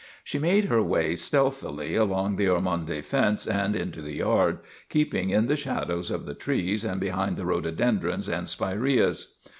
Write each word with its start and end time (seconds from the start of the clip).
She 0.23 0.39
made 0.39 0.65
her 0.65 0.81
way 0.81 1.15
stealthily 1.15 1.93
along 1.93 2.35
the 2.37 2.47
Ormonde 2.49 3.05
fence 3.05 3.45
and 3.45 3.75
into 3.75 4.01
the 4.01 4.15
yard, 4.15 4.57
keeping 4.89 5.29
in 5.29 5.45
the 5.45 5.55
shadows 5.55 6.09
of 6.09 6.25
the 6.25 6.33
trees 6.33 6.83
and 6.83 6.99
behind 6.99 7.37
the 7.37 7.45
rhododendrons 7.45 8.27
and 8.27 8.49
spireas. 8.49 9.35